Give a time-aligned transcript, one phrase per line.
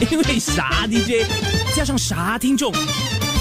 [0.10, 1.28] 因为啥 DJ
[1.76, 2.72] 加上啥听众，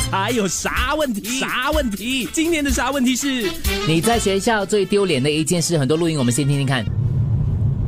[0.09, 1.39] 才有啥问题？
[1.39, 2.27] 啥问题？
[2.33, 3.49] 今年的啥问题是？
[3.87, 6.83] 你在学校最丢脸的一件事，很多录音，我们先听听看。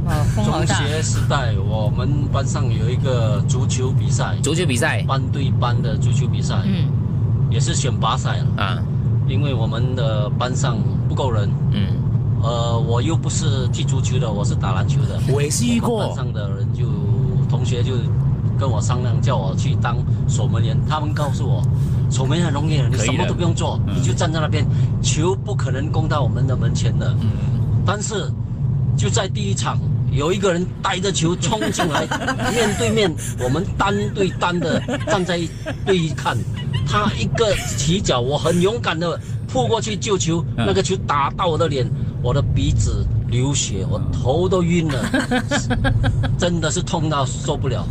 [0.07, 0.65] 啊，中。
[0.67, 6.87] 学时代，我们班上有一个足球比赛，足球比赛班对班的足球比赛，嗯，
[7.51, 8.63] 也是选拔赛了。
[8.63, 8.77] 啊，
[9.27, 10.77] 因为我们的班上
[11.09, 11.87] 不够人，嗯，
[12.41, 15.19] 呃，我又不是踢足球的，我是打篮球的。
[15.27, 16.85] 我也是遇过班，上的人就
[17.49, 17.95] 同学就
[18.61, 19.97] 跟我商量，叫我去当
[20.29, 20.77] 守门员。
[20.87, 21.63] 他们告诉我，
[22.11, 24.63] 守门员很容易的，你什么都不用做，你就站在那边，
[25.01, 27.11] 球不可能攻到我们的门前的。
[27.83, 28.31] 但是
[28.95, 29.79] 就在第一场，
[30.11, 32.05] 有一个人带着球冲进来，
[32.53, 33.11] 面对面，
[33.43, 35.41] 我们单对单的站在
[35.83, 36.37] 对一看，
[36.85, 41.89] 他一个起脚，我很勇敢的扑过去救球，那个球打到我的脸，
[42.21, 45.03] 我的鼻子流血，我头都晕了，
[46.37, 47.83] 真的是痛到受不了。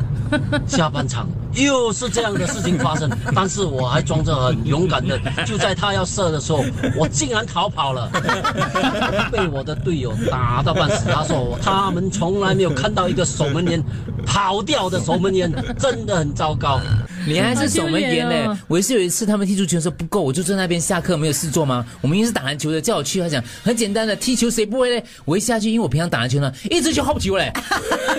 [0.69, 6.65] 下半场又是这样的事情发生，但是我还装着很勇敢的，就在他要射的时候，
[6.97, 8.11] 我竟然逃跑了，
[9.33, 11.09] 被我的队友打到半死。
[11.11, 13.83] 他说我他们从来没有看到一个守门员
[14.25, 16.81] 跑掉的守门员，真的很糟糕。
[17.27, 18.59] 你还是守门员呢。
[18.67, 21.85] 我也是有一次他们踢足球的时候不够，我就在那边下课没有事做吗？
[22.01, 25.05] 我明明是打篮球的，叫我去，他讲很简单的，踢球谁不会嘞？
[25.25, 27.53] 我一下去，因为我平常打篮球呢，一直去后球嘞，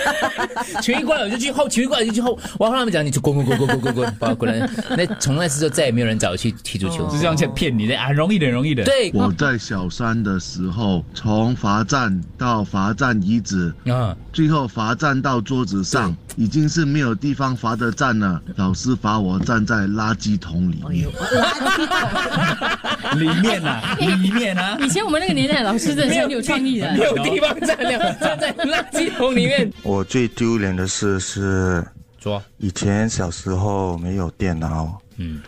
[0.84, 2.38] 球一过来我就去后，球一过来就去后。
[2.59, 4.67] 我要跟他们讲，你就滚滚滚滚滚滚滚，把我滚来。
[4.97, 7.08] 那从那次就再也没有人找我去踢足球。
[7.11, 18.41] 就这样去骗你的啊，容易的，容易的。，对我在小三的时候，从罚站到罚站遗址，啊，最后罚站到桌子上，已经是没有地方罚的站了。
[18.55, 21.08] 老师罚我站在垃圾桶里面。
[23.17, 26.91] 里面啊，里面啊，以前我们那个年代老师真的是很有创意的。
[26.94, 29.72] 没有地方站了，站在垃圾桶里面。
[29.83, 31.85] 我最丢脸的事是，
[32.22, 35.41] 说，以前小时候没有电脑，嗯，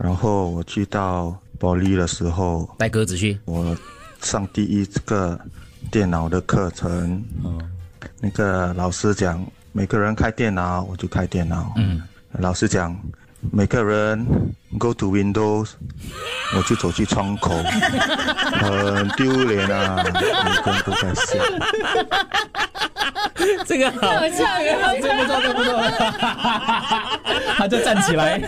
[0.00, 3.36] 然后我去到保利的时候，带鸽子去。
[3.44, 3.76] 我
[4.20, 5.38] 上第一个
[5.90, 7.22] 电脑的课程，
[8.20, 12.00] 那个老师讲每个人开电脑，我就开电脑，嗯，
[12.38, 12.96] 老师讲
[13.50, 14.24] 每个人
[14.78, 15.70] go to Windows，
[16.56, 17.50] 我就走去窗口，
[18.62, 21.42] 很丢脸啊，每个人都在笑。
[23.66, 25.70] 这个好，好像啊这不错，这不错。
[27.56, 28.38] 他就站起来，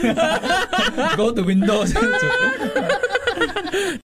[1.16, 4.00] Go to window 这样子。